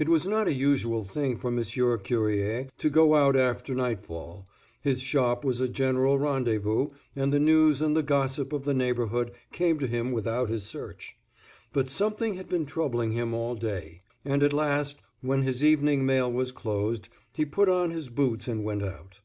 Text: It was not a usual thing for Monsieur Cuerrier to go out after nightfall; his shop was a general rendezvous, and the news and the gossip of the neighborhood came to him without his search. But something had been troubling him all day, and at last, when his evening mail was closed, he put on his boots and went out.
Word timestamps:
It 0.00 0.08
was 0.08 0.26
not 0.26 0.48
a 0.48 0.52
usual 0.52 1.04
thing 1.04 1.36
for 1.38 1.48
Monsieur 1.48 1.96
Cuerrier 1.96 2.68
to 2.76 2.90
go 2.90 3.14
out 3.14 3.36
after 3.36 3.72
nightfall; 3.72 4.48
his 4.80 5.00
shop 5.00 5.44
was 5.44 5.60
a 5.60 5.68
general 5.68 6.18
rendezvous, 6.18 6.88
and 7.14 7.32
the 7.32 7.38
news 7.38 7.80
and 7.80 7.96
the 7.96 8.02
gossip 8.02 8.52
of 8.52 8.64
the 8.64 8.74
neighborhood 8.74 9.30
came 9.52 9.78
to 9.78 9.86
him 9.86 10.10
without 10.10 10.48
his 10.48 10.64
search. 10.66 11.14
But 11.72 11.88
something 11.88 12.34
had 12.34 12.48
been 12.48 12.66
troubling 12.66 13.12
him 13.12 13.32
all 13.32 13.54
day, 13.54 14.02
and 14.24 14.42
at 14.42 14.52
last, 14.52 14.98
when 15.20 15.42
his 15.42 15.62
evening 15.62 16.04
mail 16.04 16.32
was 16.32 16.50
closed, 16.50 17.08
he 17.32 17.44
put 17.44 17.68
on 17.68 17.92
his 17.92 18.08
boots 18.08 18.48
and 18.48 18.64
went 18.64 18.82
out. 18.82 19.20